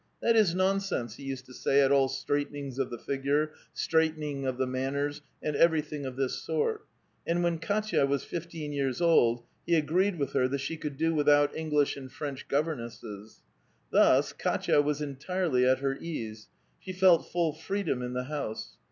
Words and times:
'* 0.13 0.19
That 0.23 0.35
is 0.35 0.55
nonsense," 0.55 1.17
he 1.17 1.23
used 1.25 1.45
to 1.45 1.53
say 1.53 1.81
at 1.81 1.91
all 1.91 2.07
straightenings 2.07 2.79
of 2.79 2.89
the 2.89 2.97
figure, 2.97 3.51
straightening 3.71 4.47
of 4.47 4.57
the 4.57 4.65
mapners, 4.65 5.21
and 5.43 5.55
everything 5.55 6.07
of 6.07 6.15
this 6.15 6.41
sort; 6.41 6.87
and 7.27 7.43
when 7.43 7.59
Kdtya 7.59 8.07
was 8.07 8.23
fifteen 8.23 8.73
years 8.73 8.99
old, 8.99 9.43
he 9.63 9.75
agreed 9.75 10.17
with 10.17 10.33
her 10.33 10.47
that 10.47 10.57
she 10.57 10.75
could 10.75 10.97
do 10.97 11.13
without 11.13 11.55
English 11.55 11.97
and 11.97 12.11
French 12.11 12.47
govern 12.47 12.79
esses. 12.81 13.43
Thus 13.91 14.33
Kdtva 14.33 14.83
was 14.83 15.01
entirely 15.03 15.67
at 15.67 15.81
her 15.81 15.95
ease; 15.95 16.47
she 16.79 16.93
felt 16.93 17.29
full 17.31 17.53
freedom 17.53 18.01
in 18.01 18.13
the 18.13 18.23
house. 18.23 18.77